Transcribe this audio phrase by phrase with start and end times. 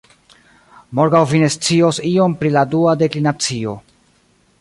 [0.99, 3.77] Morgaŭ vi ne scios ion pri la dua deklinacio.